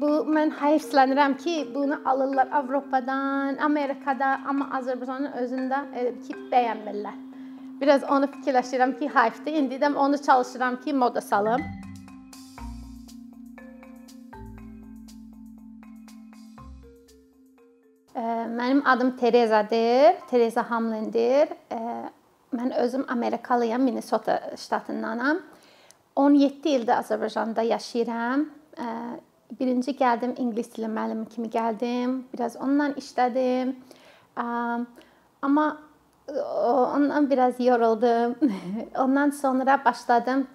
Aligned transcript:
bu 0.00 0.08
mən 0.30 0.52
heyfslənirəm 0.60 1.36
ki, 1.42 1.68
bunu 1.74 2.00
alırlar 2.04 2.48
Avropadan, 2.52 3.56
Amerikada, 3.56 4.38
amma 4.46 4.70
Azərbaycanın 4.78 5.34
özündə 5.42 5.82
elə 5.94 6.12
ki, 6.26 6.36
bəyənmirlər. 6.52 7.16
Biraz 7.80 8.04
onu 8.10 8.26
fikirləşirəm 8.26 8.96
ki, 8.98 9.08
hayfdır. 9.08 9.52
İndi 9.52 9.74
də 9.82 9.94
onu 9.94 10.18
çalışıram 10.22 10.80
ki, 10.80 10.92
moda 10.92 11.20
salım. 11.20 11.62
Mənim 18.58 18.82
adım 18.84 19.16
Terezadır. 19.16 20.18
Tereza 20.30 20.70
Hamlindir. 20.70 21.48
Mən 22.54 22.74
özüm 22.74 23.04
Amerikalıyam, 23.08 23.82
Minnesota 23.82 24.40
ştatındanam. 24.56 25.38
17 26.16 26.68
ildir 26.68 26.92
Azərbaycanda 26.92 27.62
yaşayıram. 27.62 28.46
Birinci 29.56 29.94
gəldim 29.96 30.34
ingilis 30.36 30.74
dili 30.76 30.90
müəllimi 30.92 31.28
kimi 31.32 31.48
gəldim. 31.48 32.22
Biraz 32.32 32.56
onunla 32.56 32.90
işlədim. 33.00 33.76
Amma 35.42 35.66
ondan 36.28 37.30
biraz 37.30 37.60
yoruldum. 37.60 38.36
Ondan 38.98 39.30
sonra 39.30 39.84
başladım 39.84 40.46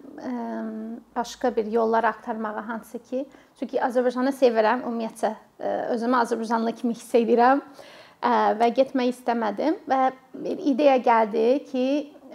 başqa 1.16 1.56
bir 1.56 1.66
yollar 1.66 2.04
axtarmağa 2.04 2.68
hansı 2.68 3.00
ki, 3.00 3.26
çünki 3.60 3.80
Azərbaycanı 3.82 4.34
sevirəm 4.34 4.84
ümumiyyətcə. 4.86 5.34
Özümü 5.90 6.18
Azərbaycanlı 6.18 6.74
kimi 6.78 6.94
hiss 6.94 7.16
edirəm 7.18 7.62
və 8.60 8.70
getmək 8.78 9.14
istəmədim 9.14 9.80
və 9.90 10.12
bir 10.34 10.62
ideya 10.74 10.98
gəldi 10.98 11.64
ki, 11.72 11.88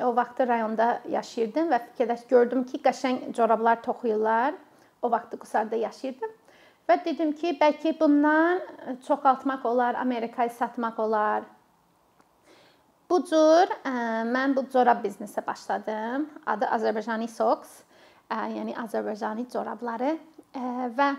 o 0.02 0.14
vaxt 0.16 0.40
rayonda 0.40 1.00
yaşayırdım 1.10 1.70
və 1.72 1.80
fikirləş 1.86 2.26
gördüm 2.30 2.64
ki, 2.64 2.82
qəşəng 2.84 3.32
corablar 3.34 3.82
toxuyurlar. 3.82 4.54
O 5.02 5.10
vaxt 5.10 5.38
Qusarda 5.38 5.76
yaşayırdım. 5.76 6.30
Və 6.88 6.96
dedim 7.04 7.34
ki, 7.36 7.52
bəlkə 7.60 7.92
bundan 7.98 8.62
çoxaltmaq 9.04 9.64
olar, 9.68 9.98
Amerikaya 10.00 10.48
satmaq 10.48 11.00
olar. 11.04 11.44
Bu 13.10 13.18
cür 13.28 13.68
ə, 13.84 13.92
mən 14.28 14.54
bu 14.56 14.64
corab 14.72 15.02
biznesə 15.04 15.44
başladım. 15.44 16.24
Adı 16.48 16.68
Azərbaycani 16.76 17.28
Socks, 17.28 17.82
ə, 18.32 18.46
yəni 18.56 18.72
Azərbaycani 18.80 19.44
corabları 19.52 20.14
ə, 20.16 20.88
və 20.96 21.10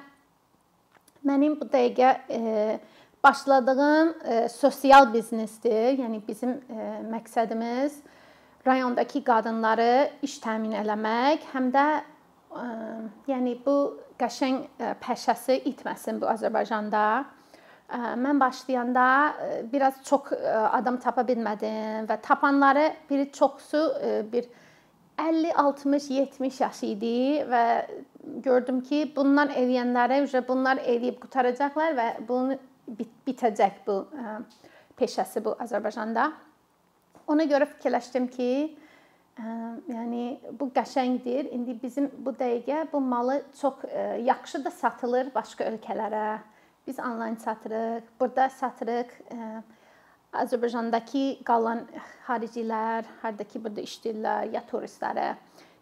mənim 1.29 1.59
bu 1.61 1.69
dəqiqə 1.69 2.11
ə, 2.17 2.75
başladığım 3.21 4.13
ə, 4.17 4.41
sosial 4.49 5.11
biznesdir. 5.13 6.01
Yəni 6.01 6.23
bizim 6.25 6.57
ə, 6.65 6.91
məqsədimiz 7.13 8.01
rayondakı 8.65 9.21
qadınları 9.25 9.91
iş 10.25 10.41
təmin 10.41 10.73
eləmək, 10.81 11.45
həm 11.53 11.69
də 11.77 11.89
ə, 12.57 12.69
yəni 13.29 13.59
bu 13.65 13.79
qəşəng 14.19 14.61
ə, 14.79 14.93
peşəsi 15.03 15.61
itməsin 15.71 16.21
bu 16.21 16.29
Azərbaycanda. 16.31 17.03
Mən 17.89 18.37
başlayanda 18.37 19.03
biraz 19.71 19.95
çox 20.05 20.27
adam 20.69 20.99
tapa 21.01 21.23
bilmədim 21.25 22.05
və 22.05 22.19
tapanları 22.21 22.83
biri 23.09 23.31
çoxsu 23.33 23.79
bir 24.29 24.45
50, 25.17 25.53
60, 25.53 26.09
70 26.09 26.59
yaş 26.61 26.83
idi 26.83 27.15
və 27.49 27.63
gördüm 28.45 28.83
ki, 28.85 29.11
bundan 29.15 29.49
eləyənləri 29.49 30.21
üzrə 30.23 30.43
bunlar 30.47 30.79
eləyib 30.85 31.19
qutaracaqlar 31.23 31.97
və 31.97 32.07
bunu 32.27 32.59
bit 32.87 33.11
bitəcək 33.27 33.81
bu 33.87 33.97
peşəsi 34.99 35.43
bu 35.43 35.55
Azərbaycanda. 35.59 36.29
Ona 37.29 37.45
görə 37.49 37.67
fikirləşdim 37.73 38.29
ki, 38.31 38.49
yəni 39.39 40.39
bu 40.59 40.69
qəşəngdir. 40.75 41.49
İndi 41.55 41.77
bizim 41.83 42.09
bu 42.25 42.33
dəqiqə 42.35 42.87
bu 42.93 43.01
malı 43.01 43.41
çox 43.61 43.83
yaxşı 44.25 44.63
da 44.65 44.71
satılır 44.71 45.33
başqa 45.35 45.63
ölkələrə. 45.71 46.39
Biz 46.87 46.99
onlayn 46.99 47.35
satırıq. 47.35 48.03
Burada 48.19 48.49
satırıq. 48.49 49.11
Azərbaycandakı 50.29 51.43
qalan 51.43 51.87
xaricilər, 52.27 53.07
hardakı 53.21 53.63
burada 53.63 53.81
işləyirlər, 53.81 54.51
ya 54.53 54.61
turistlərə. 54.69 55.31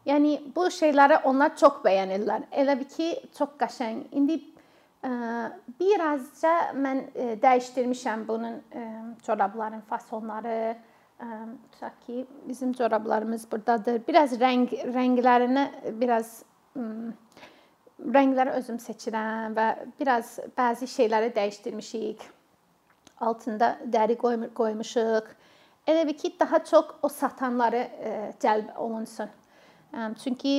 Yəni 0.07 0.37
bu 0.55 0.69
şeyləri 0.71 1.17
onlar 1.27 1.55
çox 1.59 1.81
bəyənirlər. 1.83 2.45
Elə 2.55 2.77
bir 2.79 2.87
ki, 2.87 3.09
çox 3.35 3.57
qəşəng. 3.59 4.05
İndi 4.15 4.37
birazca 5.79 6.53
mən 6.79 7.03
dəyişdirmişəm 7.43 8.23
bunun 8.27 8.61
corabların 9.25 9.81
fasonları. 9.89 10.77
Tutaq 11.17 12.01
ki, 12.05 12.25
bizim 12.47 12.73
corablarımız 12.73 13.51
burdadır. 13.51 14.01
Biraz 14.07 14.33
rəng 14.37 14.69
rənglərini 14.93 15.63
biraz 15.97 16.43
rəngləri 17.97 18.53
özüm 18.59 18.77
seçirəm 18.77 19.55
və 19.57 19.67
biraz 19.99 20.35
bəzi 20.57 20.85
şeyləri 20.85 21.31
dəyişdirmişik. 21.35 22.21
Altında 23.19 23.71
dəri 23.89 24.17
qoymuşuq. 24.53 25.31
Elə 25.87 26.07
bir 26.07 26.17
ki, 26.17 26.35
daha 26.39 26.63
çox 26.63 26.85
o 27.01 27.09
satanları 27.09 27.87
cəlb 28.43 28.75
olunsun. 28.77 29.29
Çünki 30.23 30.53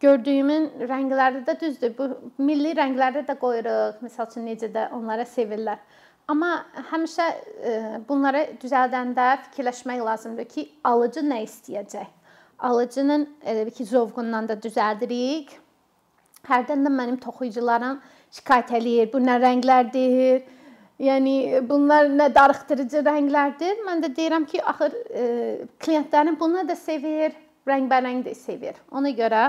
gördüyümün 0.00 0.70
rəngləri 0.90 1.44
də 1.46 1.60
düzdür. 1.60 1.96
Bu 1.98 2.08
milli 2.42 2.76
rəngləri 2.76 3.24
də 3.24 3.38
qoyuruq. 3.40 4.04
Məsəl 4.04 4.28
üçün 4.28 4.44
necə 4.50 4.68
də 4.74 4.90
onlara 4.92 5.24
sevirlər. 5.24 5.78
Amma 6.30 6.50
həmişə 6.92 7.26
bunları 8.08 8.44
düzəldəndə 8.62 9.30
fikirləşmək 9.48 10.04
lazımdır 10.06 10.46
ki, 10.52 10.68
alıcı 10.84 11.24
nə 11.26 11.40
istəyəcək? 11.46 12.06
Alıcının 12.68 13.26
elə 13.50 13.66
bir 13.66 13.74
ki, 13.74 13.88
zövqündən 13.88 14.46
də 14.50 14.58
düzəldirik 14.62 15.56
Hərdən 16.48 16.86
də 16.86 16.92
mənim 16.92 17.18
toxuyucularım 17.20 18.00
şikayət 18.38 18.72
eləyir. 18.78 19.10
Bu 19.12 19.20
nə 19.20 19.36
rənglərdir? 19.42 20.46
Yəni 21.00 21.62
bunlar 21.68 22.08
nə 22.12 22.28
darıxdırıcı 22.34 23.02
rənglərdir. 23.04 23.82
Mən 23.86 24.02
də 24.04 24.10
deyirəm 24.16 24.46
ki, 24.48 24.62
axır 24.72 24.96
e, 25.10 25.24
klientlərim 25.80 26.38
bunu 26.40 26.64
da 26.68 26.76
sevir, 26.76 27.36
rəngbərəng 27.68 28.24
də 28.24 28.34
sevir. 28.36 28.80
Ona 28.92 29.12
görə 29.16 29.46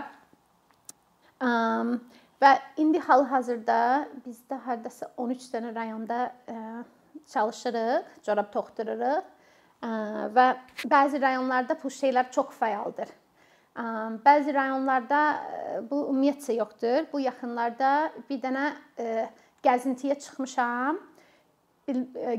um, 1.44 1.96
və 2.42 2.56
indi 2.82 3.02
hal-hazırda 3.06 3.78
bizdə 4.26 4.58
hərdəsə 4.66 5.12
13 5.22 5.48
dənə 5.54 5.76
rayonda 5.76 6.24
e, 6.50 6.58
çalışırıq, 7.34 8.12
corab 8.26 8.52
toxdururuq. 8.54 9.32
Ə, 9.82 9.88
e, 9.88 10.30
və 10.36 10.48
bəzi 10.90 11.22
rayonlarda 11.22 11.78
bu 11.84 11.94
şeylər 11.94 12.32
çox 12.34 12.56
fəaldır. 12.60 13.12
Bəzi 14.26 14.52
rayonlarda 14.52 15.20
bu 15.90 16.02
ümumiyyətcə 16.10 16.58
yoxdur. 16.58 17.06
Bu 17.14 17.22
yaxınlarda 17.24 18.12
bir 18.30 18.42
dənə 18.44 18.66
gəzintiyə 19.64 20.18
çıxmışam. 20.20 21.00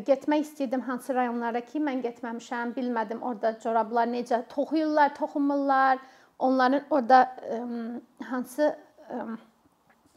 Getmək 0.07 0.45
istəyirdim 0.45 0.85
hansı 0.85 1.15
rayonlara 1.17 1.63
ki, 1.65 1.81
mən 1.81 2.03
getməmişəm, 2.05 2.75
bilmədim 2.77 3.25
orada 3.25 3.55
corablar 3.65 4.07
necə 4.13 4.43
toxuyurlar, 4.53 5.15
toxunmurlar. 5.17 5.99
Onların 6.39 6.85
orada 6.91 7.37
hansı 8.29 8.77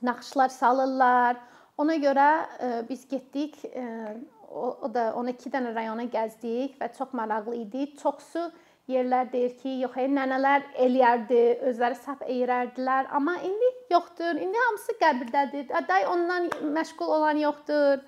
naxışlar 0.05 0.53
salırlar. 0.53 1.41
Ona 1.77 1.95
görə 1.99 2.29
biz 2.89 3.07
getdik. 3.07 3.57
O, 4.55 4.69
o 4.87 4.93
da 4.93 5.09
12 5.19 5.51
dənə 5.51 5.73
rayona 5.75 6.05
gəzdik 6.11 6.77
və 6.79 6.91
çox 6.95 7.11
maraqlı 7.17 7.57
idi. 7.65 7.89
Çoxsu 7.99 8.45
yerlər 8.87 9.31
deyir 9.31 9.55
ki, 9.59 9.71
yox, 9.81 9.97
ey, 9.99 10.07
nənələr 10.13 10.65
eləyərdi, 10.85 11.41
özləri 11.71 11.97
sap 11.99 12.21
eyrərdilər, 12.29 13.09
amma 13.17 13.35
indi 13.43 13.71
yoxdur. 13.91 14.39
İndi 14.39 14.61
hamısı 14.67 14.95
qəbirdədir. 15.01 15.71
Day 15.89 16.05
ondan 16.09 16.49
məşğul 16.77 17.13
olan 17.17 17.41
yoxdur. 17.41 18.03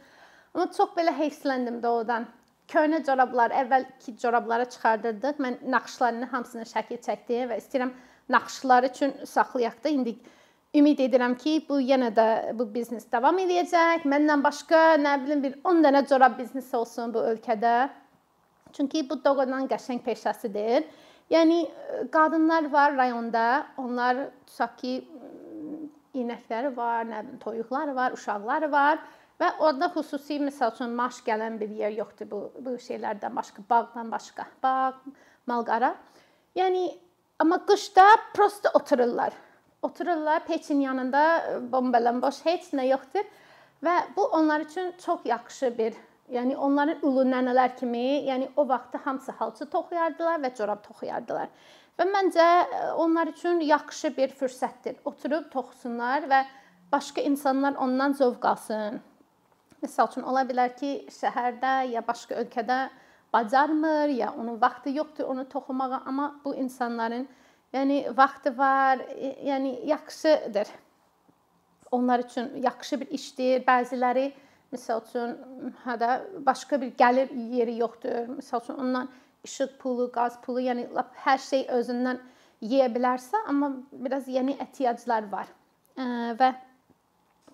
Amma 0.54 0.70
çox 0.78 0.94
belə 0.98 1.14
heyfsləndim 1.18 1.82
doğrudan. 1.84 2.30
Köhnə 2.72 3.02
corablar, 3.08 3.54
əvvəlki 3.64 4.18
corabları 4.22 4.70
çıxardırdıq. 4.70 5.42
Mən 5.44 5.60
naxışlarını 5.72 6.30
hamısını 6.32 6.68
şəkil 6.72 7.02
çəkdim 7.04 7.52
və 7.52 7.60
istəyirəm 7.62 7.94
naxışları 8.30 8.92
üçün 8.94 9.14
saxlayaq 9.26 9.84
da 9.84 9.90
indi 9.90 10.18
ümid 10.78 11.00
edirəm 11.02 11.36
ki, 11.42 11.60
bu 11.70 11.80
yenə 11.82 12.12
də 12.16 12.28
bu 12.58 12.68
biznes 12.74 13.08
davam 13.12 13.38
edəcək. 13.42 14.06
Məndən 14.10 14.44
başqa, 14.46 14.82
nə 15.02 15.16
bilim, 15.24 15.44
bir 15.46 15.58
10 15.66 15.84
dənə 15.86 16.04
corab 16.10 16.38
biznesi 16.40 16.78
olsun 16.78 17.14
bu 17.14 17.24
ölkədə. 17.34 17.76
Çünki 18.78 19.04
bu 19.10 19.18
doğrudan 19.24 19.68
qəşəng 19.72 20.04
peşəsidir. 20.06 20.86
Yəni 21.34 21.64
qadınlar 22.14 22.70
var 22.72 22.96
rayonda, 22.98 23.46
onlar 23.78 24.28
tutaq 24.48 24.76
ki, 24.82 24.94
inəkləri 26.18 26.72
var, 26.76 27.08
nə 27.08 27.24
bilim, 27.26 27.40
toyuqları 27.42 27.96
var, 27.96 28.14
uşaqları 28.16 28.72
var 28.72 29.02
və 29.42 29.50
orada 29.62 29.90
xüsusi 29.94 30.40
məsəl 30.42 30.72
üçün 30.74 30.94
maaş 30.98 31.20
gələn 31.26 31.60
bir 31.62 31.74
yer 31.82 31.94
yoxdur 31.98 32.30
bu 32.32 32.40
bu 32.66 32.78
şeylərdən 32.82 33.36
başqa, 33.38 33.66
bağdan 33.70 34.12
başqa. 34.12 34.48
Bağ, 34.64 34.94
malqara. 35.50 35.96
Yəni 36.58 36.88
amma 37.40 37.60
qışda 37.66 38.08
prosta 38.34 38.72
otururlar. 38.80 39.34
Otururlar 39.88 40.46
peçin 40.46 40.84
yanında 40.84 41.24
bombalan 41.72 42.22
boş 42.22 42.44
heç 42.46 42.74
nə 42.76 42.90
yoxdur 42.90 43.26
və 43.86 43.96
bu 44.18 44.28
onlar 44.40 44.68
üçün 44.68 44.94
çox 45.06 45.26
yaxşı 45.26 45.72
bir 45.78 45.96
Yəni 46.28 46.58
onların 46.60 47.06
ulu 47.08 47.24
nənələr 47.24 47.78
kimi, 47.80 48.28
yəni 48.28 48.50
o 48.60 48.66
vaxtda 48.68 49.00
hamısı 49.06 49.32
halçı 49.40 49.66
toxuyardılar 49.72 50.42
və 50.44 50.50
corab 50.58 50.82
toxuyardılar. 50.84 51.48
Və 51.98 52.08
məncə 52.12 52.48
e, 52.48 52.80
onlar 53.00 53.32
üçün 53.32 53.62
yaxşı 53.64 54.12
bir 54.18 54.34
fürsətdir. 54.36 54.98
Oturub 55.08 55.48
toxusunlar 55.54 56.28
və 56.28 56.42
başqa 56.92 57.24
insanlar 57.24 57.80
ondan 57.80 58.18
zövq 58.20 58.48
alsın. 58.50 59.00
Məsəl 59.80 60.12
üçün 60.12 60.28
ola 60.28 60.44
bilər 60.50 60.76
ki, 60.76 60.92
şəhərdə 61.16 61.74
ya 61.94 62.04
başqa 62.04 62.42
ölkədə 62.44 62.82
bacarmır, 63.34 64.12
ya 64.12 64.34
onun 64.36 64.60
vaxtı 64.60 64.98
yoxdur 65.00 65.32
onu 65.32 65.48
toxumağa, 65.50 66.04
amma 66.06 66.34
bu 66.44 66.56
insanların 66.56 67.28
yəni 67.74 68.02
vaxtı 68.18 68.58
var, 68.58 69.04
yəni 69.46 69.74
yaxşıdır. 69.90 70.68
Onlar 71.92 72.20
üçün 72.20 72.52
yaxşı 72.64 73.00
bir 73.02 73.12
işdir. 73.20 73.64
Bəziləri 73.68 74.32
məsəl 74.74 75.04
üçün 75.08 75.74
hədə 75.86 76.22
başqa 76.46 76.82
bir 76.82 76.94
gəlir 77.00 77.32
yeri 77.56 77.78
yoxdur. 77.80 78.34
Məsəl 78.40 78.64
üçün 78.64 78.82
ondan 78.84 79.10
işıq 79.44 79.78
pulu, 79.80 80.12
qaz 80.12 80.42
pulu, 80.42 80.62
yəni 80.68 80.88
hər 81.24 81.40
şey 81.40 81.68
özündən 81.80 82.20
yeyə 82.62 82.90
bilərsə, 82.92 83.46
amma 83.48 83.72
biraz 83.92 84.28
yeni 84.28 84.58
ehtiyaclar 84.60 85.32
var. 85.32 85.48
Və 86.40 86.54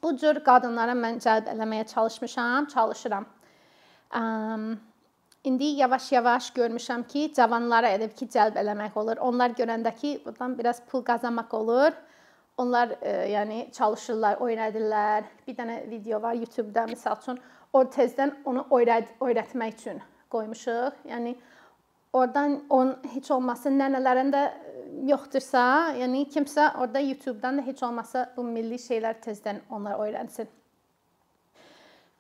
Bu 0.04 0.12
cür 0.20 0.42
qadınlara 0.44 0.92
mən 1.00 1.22
cəlb 1.24 1.48
eləməyə 1.48 1.86
çalışmışam, 1.88 2.66
çalışıram. 2.74 3.26
Um, 4.20 4.66
indi 5.44 5.64
yavaş-yavaş 5.64 6.50
görmüşəm 6.56 7.08
ki, 7.08 7.34
cavanlara 7.36 7.92
elə 7.96 8.10
ki 8.16 8.28
cəlb 8.32 8.58
eləmək 8.62 8.98
olur. 9.00 9.20
Onlar 9.20 9.56
görəndə 9.58 9.96
ki, 9.96 10.22
bundan 10.26 10.58
biraz 10.58 10.82
pul 10.88 11.04
qazanmaq 11.04 11.54
olur. 11.54 11.92
Onlar 12.58 12.94
e, 13.02 13.12
yəni 13.34 13.72
çalışırlar, 13.72 14.38
öyrədirlər. 14.46 15.24
Bir 15.48 15.58
dənə 15.58 15.80
video 15.90 16.22
var 16.22 16.38
YouTube-da 16.38 16.86
məsəl 16.92 17.18
üçün, 17.22 17.40
o 17.74 17.84
tezdən 17.84 18.36
onu 18.46 18.68
öyrət 18.72 19.16
öyrətmək 19.20 19.80
üçün 19.82 20.00
qoymuşuq. 20.32 21.02
Yəni 21.10 21.36
oradan 22.14 22.60
on 22.70 22.96
heç 23.16 23.32
olmasa 23.34 23.74
nənələrində 23.74 24.46
yoxdursa, 25.10 25.66
yəni 25.98 26.28
kimsə 26.30 26.70
orada 26.78 27.02
YouTube-dan 27.02 27.58
da 27.58 27.66
heç 27.66 27.84
olmasa 27.84 28.28
bu 28.38 28.46
milli 28.48 28.78
şeylər 28.80 29.20
tezdən 29.26 29.64
onlar 29.70 30.00
öyrənsin. 30.06 30.48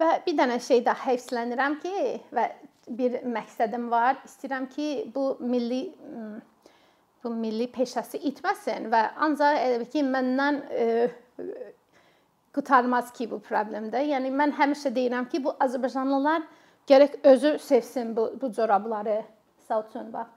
Və 0.01 0.09
bir 0.25 0.37
dənə 0.37 0.59
şey 0.59 0.81
də 0.83 0.97
heyfslənirəm 1.05 1.79
ki, 1.83 1.97
və 2.33 2.49
bir 2.87 3.21
məqsədim 3.23 3.89
var. 3.91 4.17
İstəyirəm 4.27 4.69
ki, 4.69 4.87
bu 5.15 5.37
milli 5.39 5.83
bu 7.23 7.31
milli 7.31 7.69
peşəsi 7.71 8.19
itməsin 8.29 8.89
və 8.91 9.03
ancaq 9.25 9.59
elə 9.63 9.87
ki, 9.91 10.03
məndən 10.03 10.59
e, 10.69 10.87
qurtarmaz 12.55 13.13
ki 13.15 13.29
bu 13.31 13.39
problemdə. 13.43 14.03
Yəni 14.03 14.31
mən 14.35 14.51
həmişə 14.57 14.91
deyirəm 14.95 15.29
ki, 15.31 15.43
bu 15.45 15.55
Azərbaycanlılar 15.63 16.43
gərək 16.89 17.21
özü 17.23 17.57
sevsin 17.59 18.15
bu 18.15 18.33
bu 18.41 18.51
corabları. 18.51 19.21
Üçün 19.73 20.13
bax 20.13 20.27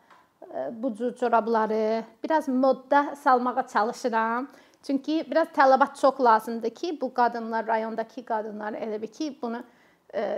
bu 0.72 0.94
cür 0.94 1.16
corabları 1.16 2.04
biraz 2.24 2.48
modda 2.48 3.16
salmağa 3.16 3.66
çalışıram. 3.66 4.48
Çünki 4.82 5.26
biraz 5.30 5.48
tələbat 5.48 6.00
çox 6.00 6.20
lazımdır 6.20 6.70
ki, 6.70 6.98
bu 7.00 7.14
qadınlar, 7.14 7.66
rayondakı 7.66 8.24
qadınlar 8.24 8.72
elə 8.72 9.02
bir 9.02 9.06
ki, 9.06 9.38
bunu 9.42 9.62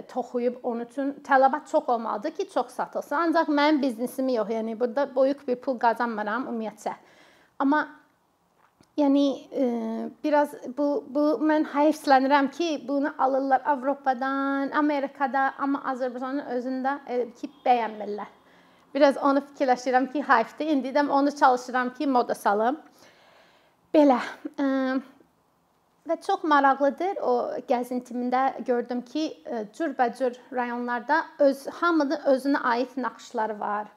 toxuyub 0.09 0.57
onun 0.63 0.85
üçün 0.85 1.13
tələbat 1.25 1.71
çox 1.71 1.89
olmalıdır 1.89 2.31
ki, 2.31 2.49
çox 2.51 2.67
satılsın. 2.67 3.17
Ancaq 3.17 3.51
mənim 3.53 3.83
biznesim 3.83 4.29
yox, 4.29 4.51
yəni 4.51 4.81
burada 4.81 5.09
böyük 5.17 5.49
bir 5.49 5.57
pul 5.57 5.79
qazanmıram 5.79 6.49
ümumiyyətcə. 6.51 6.95
Amma 7.59 7.89
yəni 8.99 9.25
e, 9.53 9.67
biraz 10.25 10.55
bu 10.79 11.05
bu 11.09 11.27
mən 11.51 11.67
heyfslənirəm 11.75 12.51
ki, 12.51 12.85
bunu 12.89 13.15
alırlar 13.19 13.63
Avropadan, 13.65 14.71
Amerikada, 14.71 15.53
amma 15.59 15.83
Azərbaycanın 15.93 16.51
özündə 16.57 16.97
elə 17.07 17.29
ki, 17.41 17.51
bəyənmirlər. 17.67 18.35
Biraz 18.95 19.17
onu 19.17 19.43
fikirləşirəm 19.53 20.11
ki, 20.13 20.23
hayfdır. 20.23 20.67
İndi 20.75 20.95
də 20.97 21.09
onu 21.11 21.37
çalışıram 21.37 21.95
ki, 21.95 22.07
moda 22.07 22.35
salım. 22.35 22.81
Belə. 23.95 24.19
Və 26.09 26.17
çox 26.25 26.45
maraqlıdır. 26.49 27.19
O 27.21 27.33
gəzintimdə 27.69 28.65
gördüm 28.65 29.03
ki, 29.05 29.25
cürbəcür 29.77 30.39
rayonlarda 30.57 31.19
öz 31.45 31.67
hamının 31.81 32.23
özünə 32.33 32.63
aid 32.65 32.95
naxışları 32.97 33.59
var. 33.61 33.91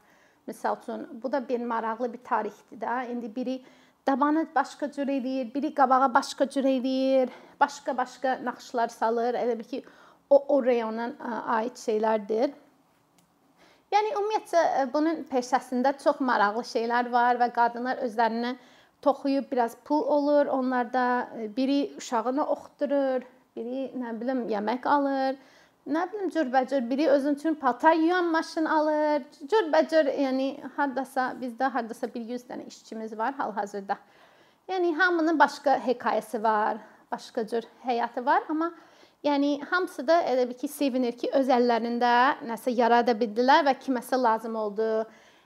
Məsəl 0.50 0.80
üçün, 0.82 1.06
bu 1.24 1.32
da 1.32 1.40
bir 1.48 1.64
maraqlı 1.66 2.14
bir 2.14 2.24
tarixdir 2.24 2.82
də. 2.82 3.06
İndi 3.12 3.36
biri 3.36 3.62
dabanı 4.08 4.48
başqa 4.56 4.92
cür 4.92 5.08
eləyir, 5.08 5.54
biri 5.54 5.74
qabağa 5.76 6.14
başqa 6.14 6.50
cür 6.50 6.64
eləyir, 6.64 7.30
başqa-başqa 7.60 8.40
naxışlar 8.44 8.88
salır. 8.88 9.34
Elə 9.34 9.60
bil 9.60 9.64
ki, 9.64 9.84
o 10.30 10.44
o 10.56 10.66
rayona 10.66 11.14
aid 11.60 11.80
şeylərdir. 11.80 12.52
Yəni 13.92 14.14
ümumiyyətcə 14.16 14.60
e, 14.82 14.84
bunun 14.94 15.24
peşəsində 15.32 15.92
çox 16.04 16.20
maraqlı 16.24 16.64
şeylər 16.68 17.10
var 17.12 17.40
və 17.40 17.50
qadınlar 17.56 18.04
özlərinə 18.06 18.54
toxuyub 19.02 19.52
biraz 19.52 19.76
pul 19.86 20.02
olur. 20.02 20.46
Onlarda 20.46 21.30
e, 21.38 21.56
biri 21.56 21.94
uşağını 21.98 22.46
oxutdurur, 22.46 23.22
biri 23.56 23.88
nə 23.98 24.14
bilim 24.22 24.46
yemək 24.50 24.88
alır. 24.88 25.40
Nə 25.88 26.06
bilim 26.14 26.30
cürbəcür 26.30 26.90
biri 26.90 27.08
özün 27.10 27.36
üçün 27.36 27.56
paltar 27.56 27.94
yuyan 27.94 28.26
maşın 28.26 28.66
alır. 28.66 29.24
Cürbəcür, 29.42 30.12
yəni 30.26 30.48
hardasa 30.78 31.34
bizdə 31.42 31.72
hardasa 31.74 32.14
bir 32.14 32.22
100 32.22 32.46
dənə 32.50 32.68
işçimiz 32.68 33.18
var 33.18 33.34
hal-hazırda. 33.34 33.98
Yəni 34.70 34.96
hamının 34.96 35.40
başqa 35.40 35.80
hekayəsi 35.88 36.44
var, 36.44 36.78
başqa 37.12 37.48
cür 37.48 37.64
həyatı 37.86 38.26
var, 38.26 38.44
amma 38.50 38.72
Yəni 39.22 39.62
hamısı 39.70 40.08
da 40.08 40.16
elə 40.26 40.48
bir 40.50 40.58
ki, 40.58 40.68
sevinir 40.68 41.14
ki, 41.14 41.28
öz 41.38 41.50
əllərində 41.54 42.42
nəsə 42.50 42.72
yarada 42.74 43.14
bildilər 43.14 43.68
və 43.68 43.76
kiməsə 43.84 44.18
lazım 44.18 44.56
oldu 44.58 44.88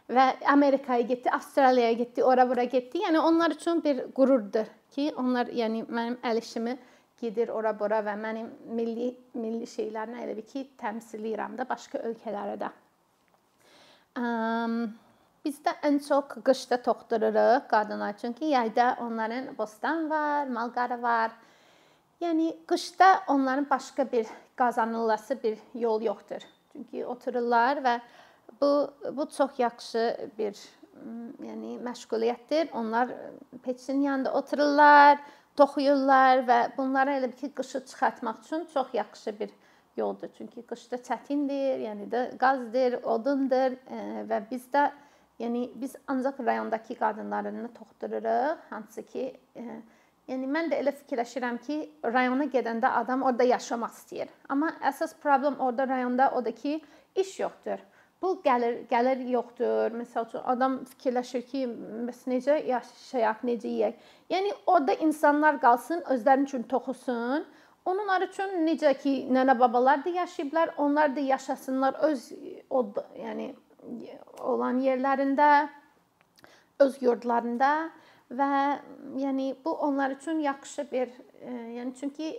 və 0.09 0.25
Amerikaya 0.51 1.01
getdi, 1.01 1.31
Avstraliyaya 1.33 1.93
getdi, 2.01 2.23
ora-bura 2.23 2.63
getdi. 2.63 3.01
Yəni 3.05 3.19
onlar 3.19 3.55
üçün 3.55 3.83
bir 3.83 4.05
qürurdur 4.15 4.67
ki, 4.95 5.11
onlar 5.17 5.49
yəni 5.53 5.85
mənim 5.89 6.19
əl 6.23 6.41
işimi 6.41 6.77
gedir 7.21 7.49
ora-bura 7.49 8.01
və 8.05 8.13
mənim 8.19 8.49
milli 8.75 9.13
milli 9.33 9.67
şeylərini 9.69 10.21
elə 10.25 10.35
bir 10.37 10.45
ki, 10.49 10.67
təmsil 10.77 11.23
edirəm 11.23 11.55
də 11.57 11.67
başqa 11.69 12.03
ölkələrə 12.09 12.59
də. 12.61 12.69
Um, 14.15 14.75
bizdə 15.45 15.75
ən 15.87 15.97
çox 16.03 16.37
qışda 16.45 16.79
toxdururuq 16.83 17.65
qadınlar 17.71 18.17
çünki 18.17 18.51
yayda 18.53 18.95
onların 19.01 19.57
bostan 19.57 20.09
var, 20.09 20.47
malqarı 20.47 21.01
var. 21.01 21.31
Yəni 22.21 22.53
qışda 22.67 23.23
onların 23.27 23.67
başqa 23.69 24.11
bir 24.11 24.27
qazanılası 24.55 25.43
bir 25.43 25.57
yol 25.73 26.01
yoxdur. 26.01 26.45
Çünki 26.71 27.05
otururlar 27.05 27.81
və 27.83 27.99
bu 28.61 28.93
bu 29.17 29.29
çox 29.37 29.59
yaxşı 29.59 30.31
bir 30.37 30.59
yəni 31.43 31.77
məşğuliyyətdir. 31.85 32.71
Onlar 32.73 33.09
peçin 33.63 34.01
yanında 34.01 34.33
otururlar, 34.33 35.19
toxuyurlar 35.55 36.43
və 36.47 36.59
bunları 36.77 37.19
elə 37.19 37.31
ki 37.35 37.51
qışı 37.55 37.85
çıxartmaq 37.85 38.43
üçün 38.45 38.67
çox 38.73 38.93
yaxşı 38.93 39.39
bir 39.39 39.49
yoldur. 39.97 40.29
Çünki 40.37 40.61
qışda 40.67 40.99
çətindir, 41.07 41.83
yəni 41.87 42.07
də 42.11 42.21
qazdır, 42.37 43.01
odundur 43.03 43.75
və 44.29 44.41
bizdə 44.51 44.89
yəni 45.39 45.69
biz 45.75 45.95
ancaq 46.07 46.39
rayondakı 46.45 46.95
qadınlarını 46.99 47.73
toxdururuq, 47.73 48.65
hansı 48.69 49.03
ki 49.03 49.35
Yəni 50.25 50.47
mən 50.49 50.71
də 50.71 50.79
elə 50.81 50.89
fikirləşirəm 50.95 51.57
ki, 51.61 51.75
rayona 52.09 52.47
gedəndə 52.49 52.89
adam 52.97 53.21
orada 53.29 53.45
yaşamaq 53.45 53.91
istəyir. 53.93 54.31
Amma 54.49 54.71
əsas 54.89 55.13
problem 55.21 55.59
orada 55.61 55.85
rayonda 55.91 56.31
odur 56.39 56.55
ki, 56.57 56.79
iş 57.15 57.39
yoxdur. 57.43 57.83
Bu 58.21 58.31
gəlir, 58.45 58.79
gəlir 58.89 59.21
yoxdur. 59.29 59.95
Məsəl 59.99 60.29
üçün 60.29 60.45
adam 60.53 60.79
fikirləşir 60.91 61.43
ki, 61.49 61.65
bəs 62.07 62.23
necə 62.31 62.57
yaşayaq, 62.69 63.43
necə 63.49 63.71
yeyək? 63.71 63.99
Yəni 64.33 64.53
orada 64.65 64.95
insanlar 65.05 65.59
qalsın, 65.61 66.01
özləri 66.15 66.47
üçün 66.47 66.63
toxusun. 66.71 67.45
Onlar 67.85 68.25
üçün 68.25 68.55
necə 68.65 68.95
ki, 68.97 69.13
nənə-babalar 69.29 70.05
da 70.05 70.09
yaşayıblar, 70.09 70.73
onlar 70.77 71.15
da 71.15 71.19
yaşasınlar 71.19 71.99
öz 72.07 72.31
o 72.69 72.81
yəni 73.19 73.51
olan 74.41 74.79
yerlərində, 74.81 75.67
öz 76.79 76.97
yurdlarında 77.01 77.71
və 78.33 78.49
yəni 79.21 79.53
bu 79.65 79.73
onlar 79.85 80.11
üçün 80.17 80.39
yaxşı 80.39 80.87
bir 80.91 81.09
e, 81.41 81.51
yəni 81.77 81.93
çünki 81.99 82.31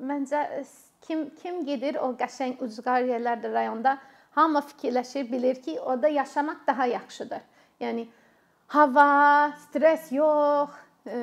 məncə 0.00 0.64
kim 1.06 1.28
kim 1.42 1.64
gedir 1.64 2.00
o 2.00 2.12
qəşəng 2.18 2.56
ucqar 2.64 3.04
yerlərdə 3.06 3.52
rayonda 3.52 3.98
hamı 4.36 4.60
fikirləşir, 4.60 5.30
bilir 5.32 5.62
ki, 5.62 5.80
orada 5.80 6.08
yaşamaq 6.08 6.66
daha 6.66 6.86
yaxşıdır. 6.86 7.44
Yəni 7.80 8.06
hava, 8.72 9.08
stres 9.64 10.10
yox, 10.12 10.74
ə, 11.08 11.20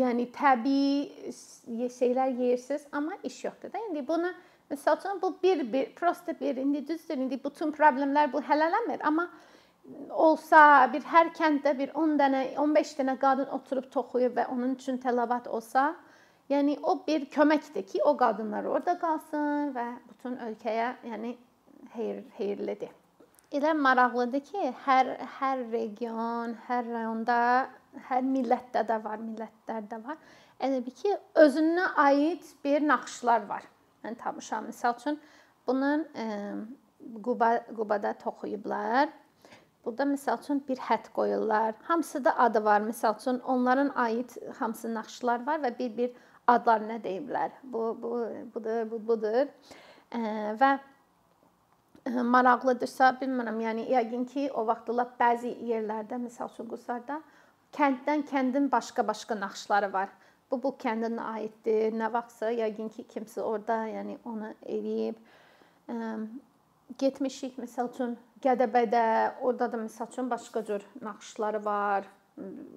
yəni 0.00 0.30
təbii 0.32 1.32
şeylər 1.98 2.32
yeyirsiz, 2.40 2.86
amma 2.92 3.18
iş 3.22 3.44
yoxdur 3.44 3.72
da. 3.72 3.82
İndi 3.90 4.06
bunu 4.08 4.32
məsəl 4.70 4.98
üçün 4.98 5.22
bu 5.22 5.36
bir 5.42 5.72
bir 5.72 5.94
prosta 5.94 6.40
bir 6.40 6.56
indi 6.56 6.88
düzdür. 6.88 7.18
İndi 7.18 7.40
bütün 7.44 7.72
problemlər 7.76 8.32
bu 8.32 8.40
həll 8.40 8.64
eləmir, 8.70 9.04
amma 9.04 9.28
olsa, 10.10 10.90
bir 10.92 11.04
hər 11.06 11.32
kənddə 11.36 11.76
bir 11.78 11.92
10 11.94 12.18
dənə, 12.20 12.42
15 12.58 12.94
dənə 13.00 13.18
qadın 13.20 13.52
oturub 13.54 13.90
toxuyur 13.92 14.32
və 14.34 14.48
onun 14.52 14.74
üçün 14.74 14.98
tələbat 15.02 15.48
olsa, 15.48 15.92
yəni 16.50 16.78
o 16.82 16.96
bir 17.06 17.28
köməkdir 17.30 17.84
ki, 17.86 18.00
o 18.04 18.16
qadınlar 18.16 18.64
orada 18.64 18.96
qalsın 18.98 19.74
və 19.76 19.86
bütün 20.08 20.40
ölkəyə, 20.48 20.94
yəni 21.12 21.36
xeyir 21.94 22.22
xeyirlidir. 22.38 22.92
Elə 23.54 23.72
maraqlıdır 23.78 24.42
ki, 24.42 24.62
hər 24.84 25.12
hər 25.38 25.60
region, 25.70 26.56
hər 26.66 26.88
rayonda 26.90 27.36
hər 28.08 28.24
millətdə 28.26 28.82
də 28.88 28.98
var, 29.04 29.20
millətlərdə 29.22 30.00
var. 30.04 30.18
Elə 30.60 30.80
bir 30.84 30.94
ki, 30.96 31.12
özünə 31.42 31.92
aid 32.00 32.44
bir 32.64 32.84
naxışlar 32.84 33.46
var. 33.48 33.64
Mən 34.04 34.18
tapmışam. 34.20 34.66
Məsəl 34.70 34.96
üçün 34.98 35.20
bunun 35.66 36.04
e, 36.16 36.26
Quba 37.22 37.50
Qubada 37.76 38.12
toxuyublar. 38.18 39.12
Burada 39.84 40.06
məsəl 40.10 40.40
üçün 40.42 40.62
bir 40.68 40.80
xətt 40.82 41.12
qoyurlar. 41.14 41.74
Hamısı 41.88 42.24
da 42.24 42.36
adı 42.44 42.64
var. 42.64 42.80
Məsəl 42.80 43.20
üçün 43.20 43.38
onların 43.38 43.92
aid 43.94 44.36
hamısı 44.58 44.94
naxışlar 44.94 45.46
var 45.46 45.62
və 45.62 45.72
bir-bir 45.78 46.10
adlarını 46.46 46.98
deyiblər. 47.04 47.50
Bu 47.62 47.96
bu 48.02 48.12
budur, 48.54 48.90
bu 48.90 49.00
budur. 49.08 49.46
E, 50.10 50.20
və 50.60 50.78
maraqlıdırsa, 52.06 53.16
bilmirəm, 53.20 53.58
yəni 53.64 53.86
yəqin 53.90 54.26
ki, 54.30 54.46
o 54.54 54.66
vaxtlar 54.66 55.10
bəzi 55.18 55.52
yerlərdə, 55.70 56.18
məsəl 56.22 56.52
üçün 56.52 56.68
Qusarda 56.70 57.20
kənddən 57.76 58.22
kəndin 58.30 58.70
başqa-başqa 58.72 59.38
naxışları 59.40 59.92
var. 59.92 60.12
Bu 60.50 60.60
bu 60.62 60.74
kəndinə 60.82 61.22
aiddir. 61.34 61.92
Nə 61.98 62.10
vaxtsa 62.12 62.52
yəqin 62.54 62.92
ki, 62.94 63.06
kimsə 63.10 63.42
orada, 63.42 63.82
yəni 63.90 64.18
onu 64.24 64.52
eləyib. 64.62 65.18
Getmişik 66.98 67.58
məsəl 67.58 67.90
üçün 67.94 68.16
Gədəbədə, 68.44 69.04
orada 69.42 69.70
da 69.72 69.82
məsəl 69.82 70.12
üçün 70.12 70.30
başqa 70.30 70.64
cür 70.64 70.82
naxışları 71.02 71.64
var. 71.64 72.06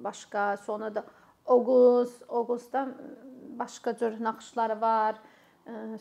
Başqa, 0.03 0.57
sonra 0.65 0.95
da 0.95 1.03
Oğuz, 1.45 2.21
Oğuzda 2.27 2.87
başqa 3.59 3.97
cür 3.97 4.23
naxışları 4.23 4.81
var 4.81 5.15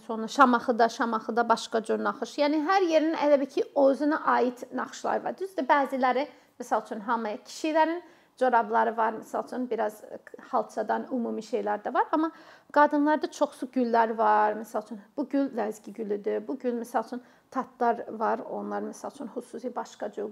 sonra 0.06 0.28
Şamaxıda, 0.28 0.88
Şamaxıda 0.88 1.48
başqa 1.48 1.82
cür 1.82 1.98
naxış. 2.04 2.36
Yəni 2.38 2.60
hər 2.66 2.84
yerin 2.90 3.14
elə 3.14 3.40
bir 3.40 3.50
ki, 3.50 3.64
özünə 3.76 4.20
aid 4.24 4.62
naxışları 4.74 5.24
var. 5.24 5.38
Düzdür, 5.38 5.66
bəziləri 5.68 6.26
məsəl 6.60 6.84
üçün 6.86 7.00
hamı 7.00 7.34
kişilərin 7.46 8.00
corabları 8.38 8.96
var, 8.96 9.12
məsəl 9.18 9.46
üçün 9.46 9.70
biraz 9.70 10.02
xalçadan 10.50 11.08
ümumi 11.12 11.42
şeylər 11.42 11.82
də 11.84 11.94
var, 11.94 12.06
amma 12.12 12.30
qadınlarda 12.72 13.30
çoxsu 13.30 13.68
güllər 13.74 14.16
var. 14.18 14.56
Məsəl 14.60 14.86
üçün 14.86 15.00
bu 15.16 15.28
gül 15.28 15.50
ləzgi 15.58 15.92
gülüdür. 15.92 16.46
Bu 16.48 16.58
gül 16.58 16.78
məsəl 16.80 17.06
üçün 17.06 17.22
tatlar 17.50 18.04
var, 18.08 18.38
onlar 18.50 18.82
məsəl 18.82 19.14
üçün 19.14 19.30
xüsusi 19.34 19.74
başqa 19.76 20.12
cür 20.12 20.30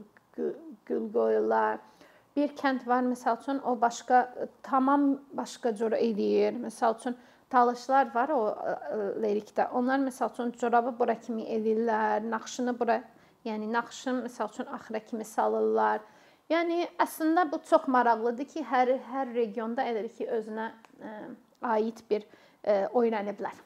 gül 0.87 1.13
qoyurlar. 1.13 1.79
Bir 2.37 2.53
kənd 2.57 2.87
var, 2.87 3.03
məsəl 3.03 3.41
üçün 3.43 3.63
o 3.65 3.81
başqa 3.81 4.27
tamam 4.63 5.17
başqa 5.33 5.75
cür 5.75 5.97
eləyir. 5.97 6.59
Məsəl 6.67 6.99
üçün 7.01 7.17
talışlar 7.51 8.15
var 8.15 8.33
o 8.35 8.41
lirikdə. 9.23 9.69
Onlar 9.73 10.01
məsəl 10.03 10.33
üçün 10.33 10.53
corabı 10.61 10.93
bura 10.99 11.15
kimi 11.21 11.47
edirlər, 11.57 12.25
naxışını 12.31 12.75
bura, 12.79 13.01
yəni 13.47 13.71
naxışın 13.73 14.25
məsəl 14.27 14.53
üçün 14.55 14.73
axıra 14.79 15.01
kimi 15.01 15.25
salırlar. 15.25 16.03
Yəni 16.51 16.85
əslində 17.03 17.47
bu 17.51 17.59
çox 17.71 17.89
maraqlıdır 17.91 18.51
ki, 18.53 18.67
hər 18.71 18.93
hər 19.11 19.33
regionda 19.35 19.87
elə 19.87 20.07
ki 20.19 20.29
özünə 20.39 20.69
ə, 21.03 21.15
aid 21.75 22.03
bir 22.11 22.27
ə, 22.63 22.87
öyrəniblər. 22.95 23.66